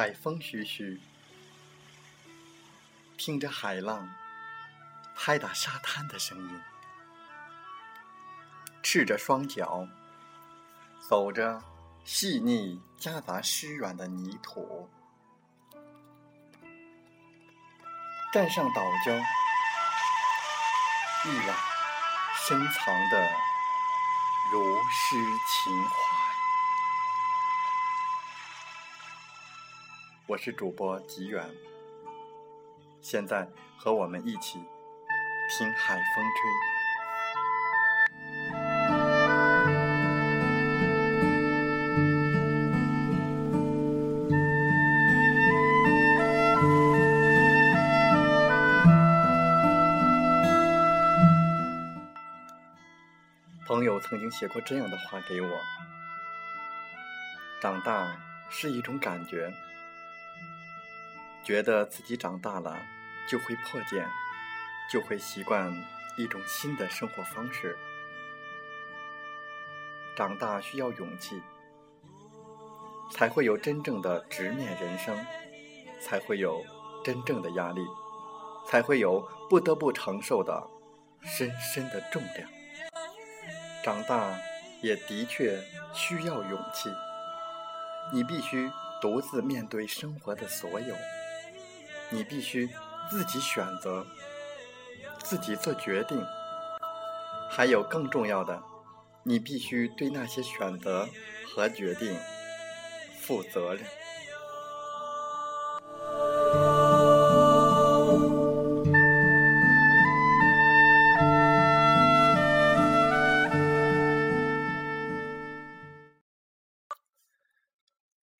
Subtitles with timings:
[0.00, 0.98] 海风徐徐，
[3.18, 4.08] 听着海浪
[5.14, 6.60] 拍打沙滩的声音，
[8.82, 9.86] 赤着双脚
[11.06, 11.62] 走着
[12.02, 14.88] 细腻夹杂湿软的泥土，
[18.32, 19.22] 站上岛礁，
[21.26, 21.56] 一览
[22.48, 23.30] 深藏的
[24.50, 26.09] 如诗情怀。
[30.30, 31.44] 我是主播吉远，
[33.00, 34.60] 现在和我们一起
[35.48, 36.48] 听海风吹。
[53.66, 55.48] 朋友曾经写过这样的话给我：
[57.60, 58.16] 长大
[58.48, 59.52] 是一种感觉。
[61.42, 62.76] 觉得自己长大了，
[63.28, 64.06] 就会破茧，
[64.90, 65.72] 就会习惯
[66.16, 67.76] 一种新的生活方式。
[70.16, 71.40] 长大需要勇气，
[73.10, 75.16] 才会有真正的直面人生，
[76.00, 76.62] 才会有
[77.02, 77.80] 真正的压力，
[78.66, 80.68] 才会有不得不承受的
[81.22, 82.48] 深深的重量。
[83.82, 84.36] 长大
[84.82, 85.58] 也的确
[85.94, 86.90] 需要勇气，
[88.12, 88.70] 你必须
[89.00, 90.94] 独自面对生活的所有。
[92.12, 92.68] 你必须
[93.08, 94.04] 自己选择，
[95.22, 96.20] 自己做决定。
[97.48, 98.62] 还有更重要的，
[99.24, 101.08] 你必须对那些选择
[101.54, 102.16] 和决定
[103.20, 103.84] 负责任。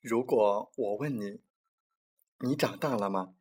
[0.00, 1.40] 如果我问你，
[2.38, 3.34] 你长大了吗？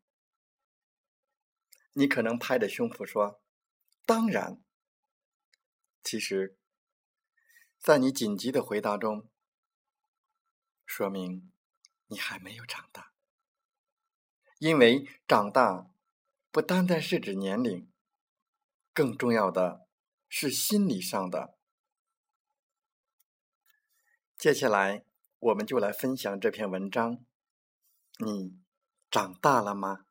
[1.94, 3.42] 你可能拍着胸脯说
[4.06, 4.62] ：“当然。”
[6.04, 6.58] 其实，
[7.78, 9.30] 在你紧急的回答中，
[10.86, 11.52] 说明
[12.08, 13.14] 你还没有长大。
[14.60, 15.90] 因为长大
[16.52, 17.92] 不单单是指年龄，
[18.94, 19.88] 更重要的
[20.28, 21.58] 是心理上的。
[24.38, 25.06] 接下来，
[25.40, 27.24] 我们就来分享这篇文章。
[28.26, 28.58] 你
[29.10, 30.06] 长大了吗？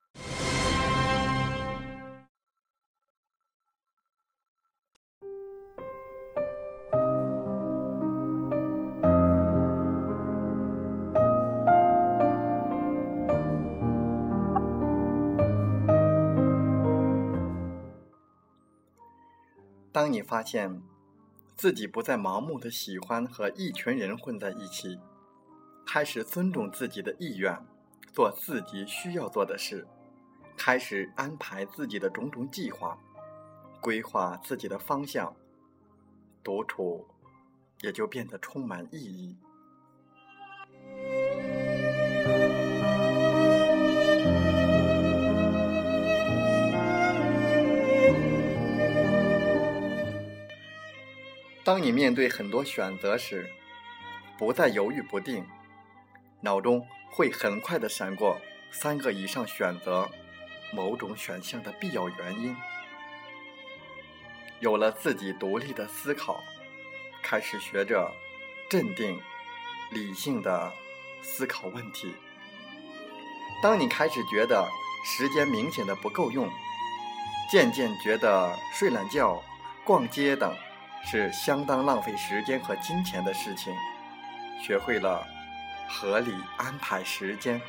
[19.98, 20.80] 当你发现
[21.56, 24.96] 自己不再盲目的喜欢和一群人混在一起，
[25.84, 27.60] 开始尊重自己的意愿，
[28.12, 29.84] 做自己需要做的事，
[30.56, 32.96] 开始安排自己的种种计划，
[33.80, 35.34] 规划自己的方向，
[36.44, 37.04] 独处
[37.80, 39.36] 也就变得充满意义。
[51.68, 53.46] 当你面对很多选择时，
[54.38, 55.46] 不再犹豫不定，
[56.40, 58.40] 脑中会很快的闪过
[58.70, 60.08] 三个以上选择
[60.72, 62.56] 某种选项的必要原因。
[64.60, 66.42] 有了自己独立的思考，
[67.22, 68.10] 开始学着
[68.70, 69.20] 镇定、
[69.90, 70.72] 理性的
[71.20, 72.14] 思考问题。
[73.62, 74.66] 当你开始觉得
[75.04, 76.50] 时间明显的不够用，
[77.50, 79.42] 渐渐觉得睡懒觉、
[79.84, 80.56] 逛街等。
[81.04, 83.74] 是相当浪费时间和金钱的事情。
[84.60, 85.26] 学会了
[85.88, 87.60] 合理安排时间。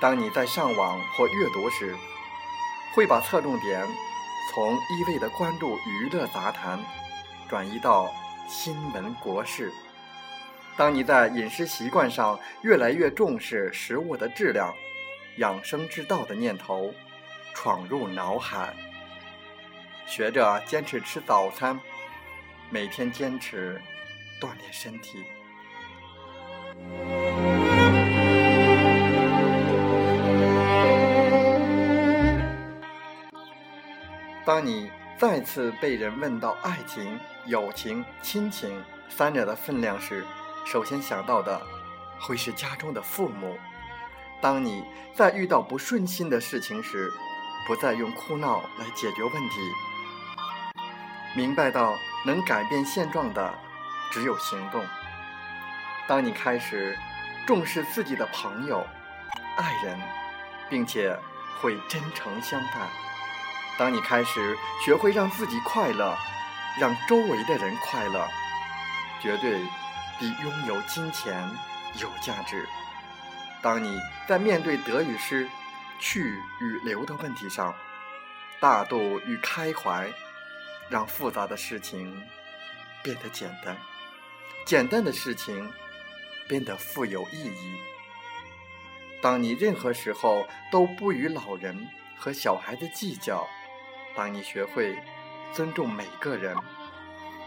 [0.00, 1.94] 当你在上网或阅读时，
[2.94, 3.86] 会把侧重点
[4.52, 6.78] 从一味的关注娱乐杂谈，
[7.48, 8.12] 转移到
[8.48, 9.72] 新闻国事。
[10.76, 14.74] 当你在饮食习惯上越来越重视食物的质量，
[15.38, 16.92] 养生之道的念头
[17.54, 18.74] 闯入脑海。
[20.06, 21.78] 学着坚持吃早餐，
[22.70, 23.80] 每天坚持
[24.40, 25.24] 锻炼身体。
[34.44, 34.88] 当你
[35.18, 40.24] 再次被人问到爱情、友情、亲情三者的分量时，
[40.64, 41.60] 首先想到的
[42.20, 43.58] 会是家中的父母。
[44.40, 47.12] 当你在遇到不顺心的事情时，
[47.66, 49.56] 不再用哭闹来解决问题。
[51.36, 53.54] 明白到能改变现状的
[54.10, 54.82] 只有行动，
[56.08, 56.98] 当你开始
[57.46, 58.86] 重视自己的朋友、
[59.58, 60.00] 爱人，
[60.70, 61.14] 并且
[61.60, 62.88] 会真诚相待；
[63.76, 66.16] 当你开始学会让自己快乐，
[66.80, 68.26] 让周围的人快乐，
[69.20, 69.60] 绝对
[70.18, 71.46] 比拥有金钱
[72.00, 72.66] 有价值。
[73.60, 75.46] 当你在面对得与失、
[75.98, 77.74] 去与留的问题上，
[78.58, 80.10] 大度与开怀，
[80.88, 82.22] 让复杂的事情
[83.02, 83.76] 变得简单，
[84.64, 85.70] 简单的事情
[86.48, 87.76] 变得富有意义。
[89.22, 93.46] 当你任何时候都不与老人和小孩子计较，
[94.14, 94.96] 当你学会
[95.52, 96.56] 尊重每个人，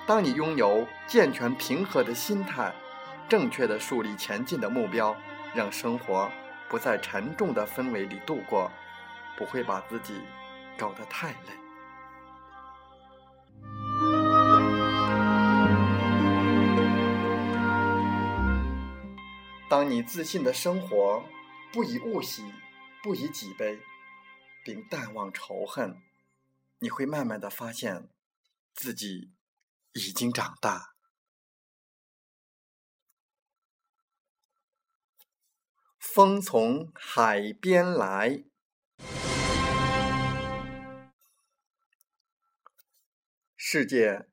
[0.06, 2.74] 当你拥有健全平和的心态，
[3.28, 5.16] 正确的树立前进的目标，
[5.54, 6.30] 让生活
[6.68, 8.72] 不在沉重的氛围里度过，
[9.38, 10.22] 不会把自己。
[10.78, 11.59] 搞得太累。
[19.70, 21.24] 当你自信的生活，
[21.72, 22.42] 不以物喜，
[23.04, 23.80] 不以己悲，
[24.66, 26.02] 并淡忘仇恨，
[26.80, 28.10] 你会慢慢的发现，
[28.74, 29.32] 自己
[29.94, 30.96] 已经长大。
[36.00, 38.44] 风从海边来。
[43.56, 44.28] 世界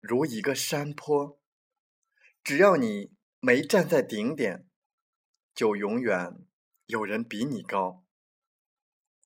[0.00, 1.40] 如一个山坡，
[2.44, 4.66] 只要你没站在顶点，
[5.54, 6.38] 就永远
[6.86, 8.04] 有人比你高。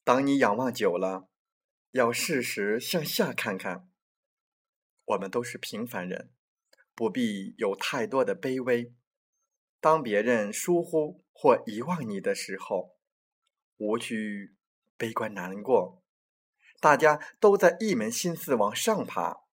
[0.05, 1.29] 当你仰望久了，
[1.93, 3.89] 要适时向下看看。
[5.05, 6.33] 我们都是平凡人，
[6.95, 8.95] 不必有太多的卑微。
[9.81, 12.99] 当别人疏忽或遗忘你的时候，
[13.79, 14.55] 无需
[14.97, 16.03] 悲观难过。
[16.81, 19.45] 大家都在一门心思往上爬，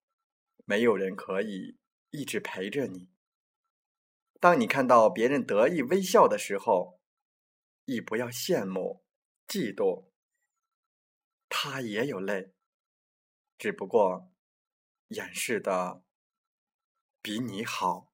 [0.64, 1.78] 没有人可以
[2.10, 3.08] 一直陪着你。
[4.40, 7.00] 当你看到别人得意微笑的时候，
[7.86, 9.04] 亦不要羡慕、
[9.48, 10.08] 嫉妒。
[11.48, 12.52] 他也有泪，
[13.58, 14.30] 只不过
[15.08, 16.04] 掩饰的
[17.20, 18.12] 比你好。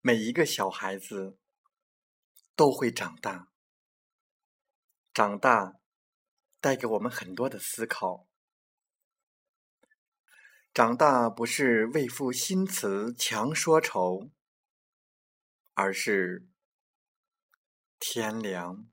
[0.00, 1.38] 每一个小孩子
[2.54, 3.51] 都会长大，
[5.12, 5.74] 长大
[6.58, 8.26] 带给我们很多的思考。
[10.72, 14.30] 长大不是为赋新词强说愁，
[15.74, 16.48] 而是
[17.98, 18.86] 天凉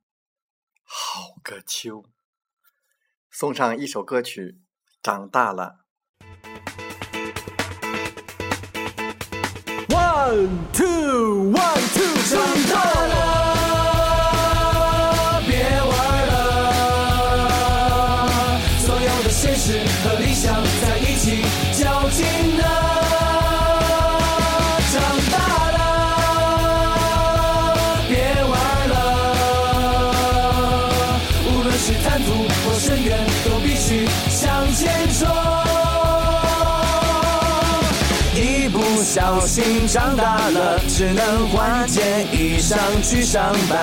[0.83, 2.03] 好个秋。
[3.31, 4.41] 送上一首歌曲，
[5.01, 5.85] 《长大了》。
[9.87, 10.69] One
[19.49, 21.41] 现实和理想在一起
[21.73, 22.23] 交集
[39.19, 43.77] 小心长大了，只能换件衣裳去上班。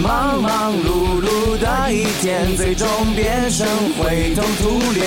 [0.00, 3.66] 忙忙碌碌的一天，最终变成
[3.98, 5.02] 灰头土脸。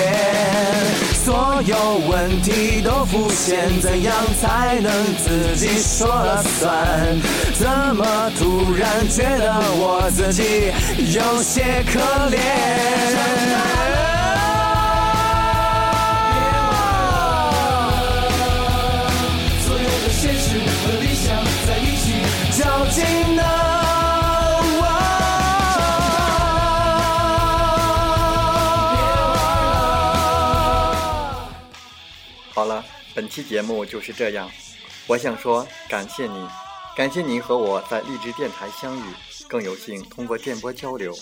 [1.23, 1.77] 所有
[2.09, 7.17] 问题都浮现，怎样才能自己说了算？
[7.57, 10.73] 怎么突然觉得我自己
[11.15, 12.01] 有些可
[12.35, 13.86] 怜？
[32.53, 34.49] 好了，本期节目就是这样。
[35.05, 36.49] 我想说，感谢你，
[36.95, 39.03] 感谢您和我在励志电台相遇，
[39.47, 41.15] 更有幸通过电波交流。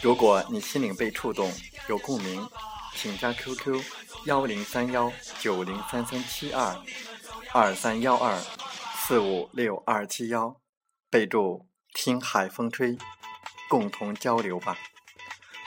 [0.00, 1.52] 如果你心灵被触动，
[1.88, 2.48] 有共鸣，
[2.94, 3.82] 请加 QQ
[4.26, 6.76] 幺零三幺九零三三七二
[7.52, 8.38] 二三幺二
[9.00, 10.54] 四五六二七幺，
[11.10, 12.98] 备注听海风吹，
[13.70, 14.76] 共同交流吧。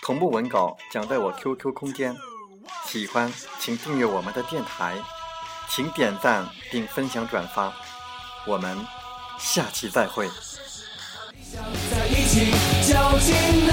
[0.04, 2.16] 同步文稿将在我 QQ 空间。
[2.86, 4.98] 喜欢，请订阅我们的电台，
[5.68, 7.74] 请点赞并分享转发，
[8.46, 8.78] 我们
[9.40, 10.30] 下期再会。
[11.90, 12.52] 在一起
[12.88, 13.68] 较劲